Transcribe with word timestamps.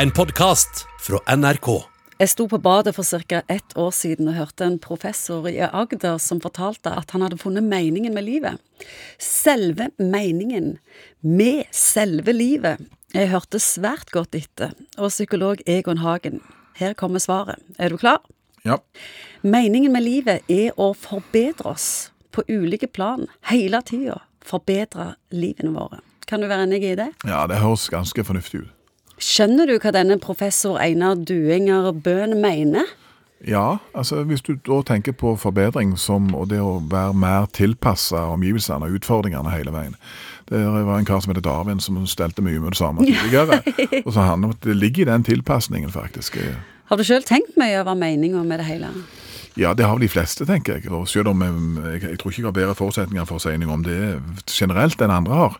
En 0.00 0.10
podkast 0.10 0.86
fra 1.04 1.18
NRK. 1.36 1.66
Jeg 2.22 2.30
sto 2.32 2.46
på 2.48 2.56
badet 2.64 2.94
for 2.96 3.04
ca. 3.04 3.42
ett 3.52 3.74
år 3.76 3.90
siden 3.92 4.30
og 4.30 4.38
hørte 4.38 4.64
en 4.64 4.78
professor 4.80 5.44
i 5.50 5.58
Agder 5.60 6.16
som 6.16 6.40
fortalte 6.40 6.88
at 6.88 7.12
han 7.12 7.20
hadde 7.20 7.36
funnet 7.36 7.66
meningen 7.68 8.14
med 8.16 8.24
livet. 8.24 8.56
Selve 9.20 9.90
meningen 9.98 10.78
med 11.20 11.68
selve 11.70 12.32
livet. 12.32 12.80
Jeg 13.12 13.28
hørte 13.28 13.60
svært 13.60 14.08
godt 14.16 14.40
etter, 14.40 14.72
og 14.96 15.12
psykolog 15.12 15.60
Egon 15.68 16.00
Hagen, 16.00 16.40
her 16.80 16.96
kommer 16.96 17.20
svaret. 17.20 17.60
Er 17.76 17.92
du 17.92 18.00
klar? 18.00 18.24
Ja. 18.64 18.80
Meningen 19.42 19.92
med 19.92 20.08
livet 20.08 20.48
er 20.48 20.72
å 20.80 20.94
forbedre 20.96 21.74
oss 21.76 22.08
på 22.32 22.48
ulike 22.48 22.88
plan 22.88 23.28
hele 23.52 23.84
tida. 23.84 24.22
Forbedre 24.40 25.18
livene 25.28 25.76
våre. 25.76 26.00
Kan 26.24 26.40
du 26.40 26.48
være 26.48 26.70
enig 26.70 26.84
i 26.88 26.96
det? 26.96 27.12
ja, 27.28 27.44
det 27.44 27.60
høres 27.60 27.90
ganske 27.92 28.24
fornuftig 28.24 28.64
ut. 28.64 28.76
Skjønner 29.20 29.68
du 29.68 29.76
hva 29.76 29.92
denne 29.92 30.16
professor 30.20 30.78
Einar 30.80 31.18
Duenger 31.28 31.92
Bøhn 31.92 32.38
mener? 32.40 32.88
Ja, 33.44 33.78
altså 33.96 34.22
hvis 34.28 34.42
du 34.44 34.54
da 34.66 34.80
tenker 34.84 35.12
på 35.16 35.34
forbedring 35.40 35.94
som 36.00 36.28
og 36.36 36.50
det 36.50 36.60
å 36.60 36.78
være 36.90 37.16
mer 37.16 37.46
tilpassa 37.56 38.26
omgivelsene 38.34 38.88
og 38.88 38.98
utfordringene 38.98 39.52
hele 39.52 39.72
veien. 39.72 39.96
Det 40.50 40.60
var 40.60 40.98
en 40.98 41.08
kar 41.08 41.22
som 41.22 41.32
heter 41.32 41.44
Darwin 41.44 41.80
som 41.80 42.00
stelte 42.08 42.44
mye 42.44 42.60
med 42.60 42.74
det 42.74 42.80
samme 42.80 43.06
tidligere. 43.06 43.60
og 44.06 44.12
så 44.12 44.26
handler 44.26 44.50
det 44.50 44.50
om 44.50 44.56
at 44.56 44.68
det 44.68 44.76
ligger 44.76 45.06
i 45.06 45.10
den 45.12 45.24
tilpasningen, 45.24 45.92
faktisk. 45.94 46.40
Har 46.90 46.98
du 46.98 47.06
sjøl 47.06 47.24
tenkt 47.24 47.56
mye 47.60 47.80
over 47.80 47.96
meninga 47.96 48.42
med 48.44 48.60
det 48.60 48.68
hele? 48.72 48.90
Ja, 49.58 49.72
det 49.74 49.86
har 49.86 49.98
de 49.98 50.08
fleste, 50.08 50.46
tenker 50.46 50.76
jeg. 50.78 50.90
Og 50.94 51.08
selv 51.08 51.28
om 51.32 51.42
jeg, 51.42 52.02
jeg, 52.02 52.18
tror 52.18 52.30
ikke 52.30 52.40
jeg 52.42 52.46
har 52.46 52.54
bedre 52.56 52.74
forutsetninger 52.78 53.26
for 53.28 53.40
å 53.40 53.42
si 53.42 53.56
noe 53.58 53.74
om 53.74 53.82
det 53.84 53.96
generelt 54.50 55.02
enn 55.02 55.10
andre 55.14 55.34
har. 55.34 55.56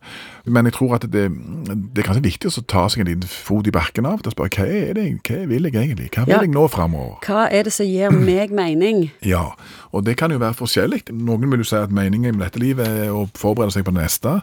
Men 0.47 0.69
jeg 0.69 0.77
tror 0.79 0.95
at 0.97 1.05
det, 1.11 1.25
det 1.31 2.03
er 2.03 2.07
kanskje 2.07 2.25
viktig 2.25 2.53
å 2.53 2.63
ta 2.71 2.87
seg 2.91 3.03
en 3.03 3.11
liten 3.11 3.29
fot 3.31 3.67
i 3.67 3.75
bakken 3.75 4.07
av 4.09 4.23
og 4.23 4.33
spørre 4.35 4.55
hva 4.57 4.67
er 4.71 4.95
det, 4.97 5.07
hva 5.27 5.41
vil 5.51 5.69
jeg 5.69 5.75
egentlig? 5.77 6.11
Hva 6.15 6.25
vil 6.27 6.35
Ja. 6.37 6.41
jeg 6.45 6.55
nå 6.55 6.67
framover? 6.73 7.19
Hva 7.27 7.49
er 7.51 7.67
det 7.69 7.75
som 7.75 7.87
gir 7.87 8.15
meg 8.15 8.55
mening? 8.55 9.11
Ja, 9.27 9.51
og 9.93 10.05
det 10.07 10.17
kan 10.17 10.31
jo 10.31 10.39
være 10.39 10.55
forskjellig. 10.55 11.03
Noen 11.13 11.51
vil 11.51 11.65
jo 11.65 11.69
si 11.71 11.77
at 11.77 11.91
meningen 11.95 12.37
med 12.39 12.47
dette 12.47 12.63
livet 12.63 12.87
er 12.87 13.11
å 13.11 13.27
forberede 13.35 13.75
seg 13.75 13.85
på 13.85 13.95
det 13.95 14.03
neste. 14.05 14.39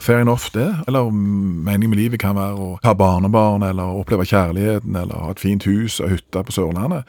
Fair 0.00 0.20
enough 0.24 0.50
det. 0.54 0.68
Eller 0.88 1.10
meningen 1.10 1.90
med 1.90 1.98
livet 2.02 2.20
kan 2.20 2.36
være 2.36 2.58
å 2.58 2.78
ha 2.82 2.94
barnebarn, 2.98 3.62
eller 3.62 3.98
oppleve 4.02 4.26
kjærligheten, 4.28 4.96
eller 4.96 5.14
ha 5.24 5.30
et 5.30 5.40
fint 5.42 5.64
hus 5.64 6.00
og 6.00 6.10
hytte 6.16 6.44
på 6.44 6.52
Sørlandet. 6.54 7.04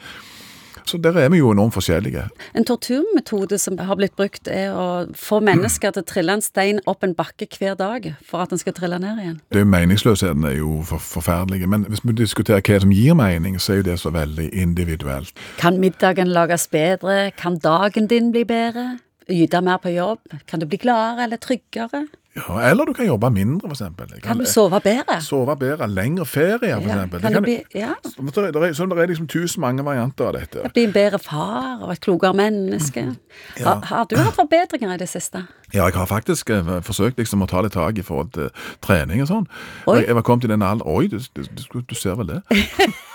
Så 0.86 0.98
der 0.98 1.16
er 1.18 1.28
vi 1.32 1.40
jo 1.40 1.50
enormt 1.52 1.74
forskjellige. 1.74 2.28
En 2.54 2.64
torturmetode 2.64 3.58
som 3.58 3.78
har 3.78 3.98
blitt 3.98 4.16
brukt, 4.16 4.48
er 4.48 4.74
å 4.74 4.86
få 5.16 5.40
mennesker 5.44 5.94
til 5.94 6.04
å 6.04 6.08
trille 6.08 6.38
en 6.38 6.44
stein 6.44 6.80
opp 6.90 7.04
en 7.04 7.14
bakke 7.14 7.48
hver 7.58 7.76
dag 7.78 8.12
for 8.26 8.44
at 8.44 8.54
den 8.54 8.62
skal 8.62 8.76
trille 8.76 8.98
ned 9.02 9.20
igjen. 9.22 9.40
Det 9.50 9.60
er 9.60 9.66
jo 9.66 9.70
Meningsløsheten 9.70 10.44
er 10.44 10.56
jo 10.58 10.80
for, 10.86 11.02
forferdelig. 11.02 11.68
Men 11.68 11.86
hvis 11.90 12.04
vi 12.04 12.16
diskuterer 12.16 12.64
hva 12.64 12.80
som 12.82 12.94
gir 12.94 13.18
mening, 13.18 13.60
så 13.60 13.74
er 13.74 13.82
jo 13.82 13.88
det 13.90 14.00
så 14.00 14.14
veldig 14.14 14.50
individuelt. 14.52 15.36
Kan 15.60 15.80
middagen 15.80 16.32
lages 16.32 16.66
bedre? 16.70 17.30
Kan 17.38 17.58
dagen 17.58 18.10
din 18.10 18.32
bli 18.32 18.44
bedre? 18.44 18.98
Yte 19.30 19.60
mer 19.62 19.78
på 19.82 19.92
jobb? 19.94 20.18
Kan 20.50 20.60
du 20.60 20.66
bli 20.66 20.80
gladere 20.82 21.28
eller 21.28 21.40
tryggere? 21.40 22.06
Ja, 22.36 22.60
eller 22.70 22.86
du 22.86 22.94
kan 22.94 23.06
jobbe 23.06 23.30
mindre, 23.30 23.66
for 23.68 23.74
eksempel. 23.74 24.12
Kan 24.22 24.38
du 24.38 24.44
sove 24.46 24.78
bedre? 24.80 25.16
Sove 25.20 25.56
bedre, 25.58 25.88
lengre 25.90 26.26
ferie, 26.26 26.76
for 26.78 27.18
Ja, 27.22 27.30
kan 27.32 27.42
bli, 27.42 27.56
ja, 27.74 27.94
Så 28.04 28.22
det 28.52 28.62
er, 28.62 28.72
så 28.72 28.86
det 28.86 28.98
er 28.98 29.06
liksom 29.06 29.26
tusen 29.26 29.60
mange 29.60 29.84
varianter 29.84 30.24
av 30.24 30.32
dette. 30.38 30.70
bli 30.72 30.84
en 30.84 30.92
bedre 30.92 31.18
far 31.18 31.82
og 31.82 31.92
et 31.92 32.00
klokere 32.00 32.32
menneske? 32.34 33.16
Har, 33.58 33.82
har 33.84 34.04
du 34.04 34.16
hatt 34.16 34.34
forbedringer 34.34 34.94
i 34.94 34.96
det 34.96 35.08
siste? 35.08 35.42
Ja, 35.74 35.84
jeg 35.84 35.94
har 35.94 36.06
faktisk 36.06 36.50
eh, 36.50 36.80
forsøkt 36.82 37.18
liksom 37.18 37.42
å 37.42 37.46
ta 37.50 37.60
litt 37.62 37.72
tak 37.72 37.98
i 37.98 38.02
forhold 38.02 38.30
til 38.34 38.48
trening 38.80 39.22
og 39.22 39.28
sånn. 39.28 39.46
Jeg, 39.86 40.06
jeg 40.06 40.14
var 40.14 40.22
kommet 40.22 40.44
i 40.44 40.48
den 40.48 40.62
alderen 40.62 40.86
Oi, 40.90 41.06
du, 41.08 41.18
du, 41.34 41.42
du, 41.72 41.80
du 41.82 41.94
ser 41.94 42.14
vel 42.14 42.26
det? 42.26 42.40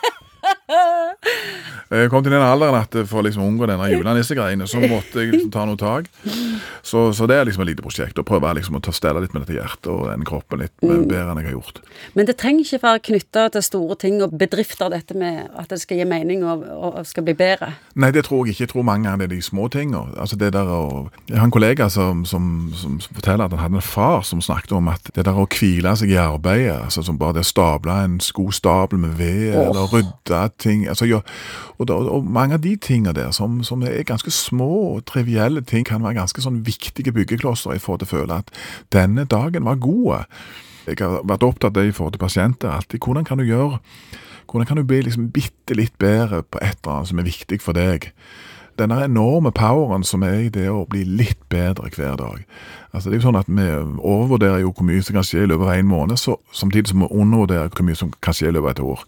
Jeg 0.66 2.10
kom 2.10 2.24
til 2.26 2.34
den 2.34 2.42
alderen 2.42 2.80
at 2.80 2.96
for 3.10 3.26
liksom 3.26 3.44
å 3.44 3.50
unngå 3.52 3.68
denne 3.70 3.90
julenissegreiene, 3.92 4.66
så 4.70 4.82
måtte 4.82 5.22
jeg 5.22 5.34
liksom 5.36 5.52
ta 5.54 5.66
noe 5.70 5.78
tak. 5.80 6.10
Så, 6.86 7.12
så 7.18 7.28
det 7.30 7.38
er 7.38 7.48
liksom 7.48 7.64
et 7.66 7.72
lite 7.74 7.86
prosjekt, 7.86 8.20
å 8.22 8.26
prøve 8.26 8.54
liksom 8.58 8.78
å 8.78 8.82
ta 8.84 8.94
stelle 8.96 9.22
litt 9.24 9.34
med 9.36 9.46
dette 9.46 9.58
hjertet 9.58 9.90
og 9.94 10.08
den 10.10 10.26
kroppen 10.28 10.64
litt 10.66 10.74
Mm. 10.86 11.08
bedre 11.10 11.32
enn 11.32 11.40
jeg 11.42 11.48
har 11.48 11.56
gjort. 11.56 11.80
Men 12.14 12.28
det 12.28 12.36
trenger 12.38 12.66
ikke 12.66 12.82
være 12.84 13.02
knytta 13.08 13.46
til 13.56 13.64
store 13.66 13.96
ting 14.00 14.20
og 14.24 14.34
bedrifter, 14.38 14.90
dette 14.94 15.16
med 15.18 15.50
at 15.58 15.70
det 15.72 15.80
skal 15.82 15.98
gi 15.98 16.06
mening 16.06 16.44
og, 16.46 16.64
og 16.68 17.00
skal 17.08 17.26
bli 17.26 17.34
bedre. 17.38 17.72
Nei, 17.96 18.12
det 18.16 18.26
tror 18.28 18.46
jeg 18.46 18.54
ikke. 18.56 18.66
Jeg 18.66 18.72
tror 18.74 18.86
mange 18.88 19.08
ganger 19.08 19.24
det 19.24 19.28
er 19.30 19.36
de 19.36 19.46
små 19.46 19.68
tingene. 19.74 20.14
Altså 20.22 20.38
det 20.40 20.52
der 20.54 20.70
å... 20.70 21.10
Jeg 21.30 21.40
har 21.40 21.48
en 21.48 21.54
kollega 21.56 21.90
som, 21.90 22.26
som, 22.26 22.72
som 22.78 23.00
forteller 23.08 23.48
at 23.48 23.56
han 23.56 23.64
hadde 23.64 23.82
en 23.82 23.86
far 23.86 24.22
som 24.28 24.42
snakket 24.44 24.76
om 24.78 24.90
at 24.92 25.10
det 25.16 25.26
der 25.26 25.40
å 25.42 25.48
hvile 25.50 25.96
seg 25.98 26.14
i 26.14 26.20
arbeidet, 26.22 26.78
altså 26.86 27.06
som 27.06 27.18
bare 27.22 27.40
det 27.40 27.46
å 27.46 27.50
stable 27.50 27.98
en 28.06 28.20
god 28.36 28.54
stabel 28.56 29.02
med 29.02 29.18
ved, 29.20 29.56
oh. 29.56 29.70
eller 29.70 29.92
rydde 29.94 30.42
ting 30.62 30.88
altså, 30.88 31.06
ja, 31.10 31.20
og, 31.78 31.88
da- 31.88 31.98
og 32.18 32.26
mange 32.26 32.58
av 32.58 32.62
de 32.64 32.76
tingene 32.76 33.14
der, 33.14 33.32
som, 33.36 33.64
som 33.64 33.84
er 33.84 34.04
ganske 34.08 34.32
små 34.32 34.70
og 34.96 35.06
trivielle 35.06 35.62
ting, 35.62 35.86
kan 35.86 36.04
være 36.04 36.20
ganske 36.22 36.42
sånn 36.42 36.64
viktige 36.66 37.12
byggeklosser 37.16 37.76
i 37.76 37.82
forhold 37.82 38.04
til 38.04 38.10
å 38.10 38.14
føle 38.18 38.40
at 38.44 38.54
denne 38.96 39.26
dagen 39.26 39.66
var 39.68 39.82
god. 39.84 40.26
Jeg 40.88 41.02
har 41.02 41.22
vært 41.26 41.44
opptatt 41.44 41.74
av 41.74 41.80
det 41.82 41.90
i 41.90 41.96
forhold 41.96 42.14
til 42.14 42.24
pasienter. 42.24 42.70
alltid. 42.70 43.00
Hvordan 43.00 43.26
kan 43.26 43.38
du 43.42 43.44
gjøre 43.48 43.80
hvordan 44.46 44.68
kan 44.68 44.78
du 44.78 44.84
bli 44.84 45.02
liksom 45.02 45.32
bitte 45.34 45.74
litt 45.76 45.98
bedre 45.98 46.44
på 46.44 46.60
et 46.62 46.78
eller 46.84 47.00
annet 47.00 47.10
som 47.10 47.20
er 47.20 47.28
viktig 47.28 47.58
for 47.64 47.74
deg? 47.74 48.12
Denne 48.80 49.02
enorme 49.06 49.52
poweren 49.56 50.04
som 50.04 50.24
er 50.24 50.46
i 50.46 50.50
det 50.52 50.68
å 50.70 50.86
bli 50.90 51.06
litt 51.08 51.40
bedre 51.50 51.90
hver 51.96 52.18
dag. 52.20 52.44
Altså 52.92 53.10
det 53.10 53.16
er 53.18 53.22
jo 53.22 53.28
sånn 53.30 53.40
at 53.40 53.48
Vi 53.48 53.66
overvurderer 54.00 54.60
jo 54.62 54.74
hvor 54.76 54.86
mye 54.88 55.04
som 55.04 55.16
kan 55.16 55.24
skje 55.24 55.44
i 55.44 55.48
løpet 55.50 55.66
av 55.68 55.80
en 55.80 55.88
måned, 55.88 56.20
så, 56.20 56.36
samtidig 56.52 56.92
som 56.92 57.04
vi 57.04 57.08
undervurderer 57.12 57.72
hvor 57.72 57.88
mye 57.88 57.96
som 57.96 58.12
kan 58.22 58.34
skje 58.36 58.52
i 58.52 58.56
løpet 58.56 58.68
av 58.68 58.72
et 58.76 58.84
år. 58.84 59.06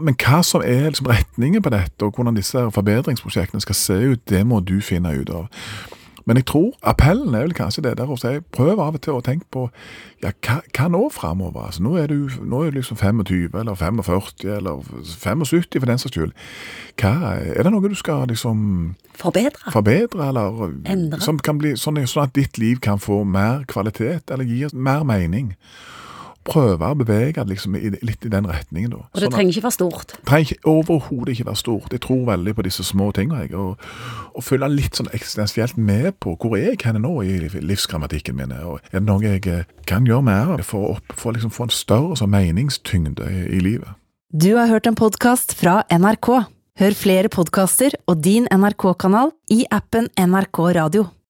Men 0.00 0.16
hva 0.18 0.42
som 0.42 0.62
er 0.64 0.88
liksom 0.90 1.10
retningen 1.10 1.62
på 1.62 1.72
dette, 1.74 2.04
og 2.04 2.14
hvordan 2.16 2.36
disse 2.38 2.70
forbedringsprosjektene 2.74 3.62
skal 3.62 3.78
se 3.78 3.98
ut, 4.14 4.24
det 4.30 4.46
må 4.46 4.60
du 4.60 4.80
finne 4.80 5.14
ut 5.14 5.30
av. 5.30 5.46
Men 6.24 6.38
jeg 6.40 6.46
tror 6.48 6.72
appellen 6.88 7.34
er 7.36 7.44
vel 7.44 7.54
kanskje 7.56 7.82
det 7.84 7.98
der 7.98 8.08
å 8.08 8.16
si 8.16 8.38
prøv 8.54 8.80
av 8.80 8.96
og 8.96 9.02
til 9.04 9.18
å 9.18 9.24
tenke 9.24 9.44
på 9.52 9.66
ja, 10.24 10.30
hva, 10.32 10.56
hva 10.72 10.86
nå 10.88 11.02
framover? 11.12 11.66
Altså, 11.68 11.84
nå, 11.84 11.98
er 12.00 12.08
du, 12.08 12.30
nå 12.40 12.62
er 12.64 12.72
du 12.72 12.78
liksom 12.78 12.96
25 12.96 13.58
eller 13.60 13.76
45 13.76 14.54
eller 14.56 14.86
75 14.88 15.44
for 15.76 15.90
den 15.90 16.00
saks 16.00 16.16
skyld. 16.16 16.32
Hva, 17.00 17.12
er 17.44 17.60
det 17.60 17.74
noe 17.74 17.92
du 17.92 17.96
skal 17.98 18.24
liksom 18.32 18.94
Forbedre. 19.20 19.72
forbedre, 19.72 20.30
eller 20.30 20.72
Endre. 20.90 21.20
som 21.20 21.38
kan 21.38 21.60
bli 21.60 21.74
sånn, 21.76 22.00
sånn 22.08 22.24
at 22.24 22.34
ditt 22.34 22.58
liv 22.58 22.80
kan 22.82 22.98
få 22.98 23.20
mer 23.28 23.66
kvalitet, 23.68 24.32
eller 24.32 24.48
gir 24.48 24.72
mer 24.72 25.04
mening? 25.04 25.52
Prøve 26.44 26.90
å 26.92 26.96
bevege 26.98 27.44
liksom 27.48 27.76
i, 27.78 27.90
litt 28.04 28.24
i 28.26 28.30
den 28.32 28.48
retningen, 28.48 28.92
da. 28.92 29.02
Og 29.08 29.20
det 29.20 29.28
Sånn 29.28 29.34
trenger 29.36 29.54
ikke 29.54 29.66
være 29.66 29.76
stort. 29.78 30.14
trenger 30.28 30.68
overhodet 30.68 31.34
ikke 31.34 31.48
være 31.48 31.60
stort. 31.60 31.94
Jeg 31.96 32.04
tror 32.04 32.22
veldig 32.28 32.54
på 32.58 32.66
disse 32.66 32.84
små 32.84 33.10
tingene. 33.16 33.46
Jeg, 33.46 33.54
og, 33.56 33.80
og 34.34 34.44
følge 34.44 34.70
litt 34.72 35.00
sånn 35.00 35.10
eksistensielt 35.16 35.78
med 35.80 36.12
på 36.20 36.36
hvor 36.40 36.58
er 36.58 36.74
jeg 36.74 36.82
henne 36.84 37.02
nå 37.04 37.14
i 37.24 37.38
livsgrammatikken 37.48 38.36
min. 38.38 38.52
Og 38.64 38.80
er 38.90 39.00
det 39.00 39.06
noe 39.08 39.24
jeg 39.24 39.44
eh, 39.48 39.68
kan 39.88 40.08
gjøre 40.08 40.28
mer 40.28 40.54
av 40.58 40.64
for 40.68 40.84
å 40.84 40.94
opp, 40.98 41.16
for 41.16 41.36
liksom 41.36 41.54
få 41.54 41.68
en 41.68 41.74
større 41.74 42.18
sånn 42.20 42.34
meningstyngde 42.34 43.30
i, 43.30 43.44
i 43.58 43.64
livet? 43.64 43.96
Du 44.34 44.56
har 44.58 44.68
hørt 44.68 44.88
en 44.90 44.98
podkast 44.98 45.54
fra 45.56 45.82
NRK. 45.92 46.30
Hør 46.74 46.96
flere 46.98 47.30
podkaster 47.30 47.94
og 48.10 48.18
din 48.24 48.48
NRK-kanal 48.50 49.30
i 49.54 49.62
appen 49.70 50.10
NRK 50.18 50.66
Radio. 50.74 51.14